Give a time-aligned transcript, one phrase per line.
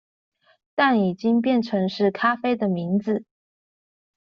[0.73, 3.23] 但已經變成是咖啡的名字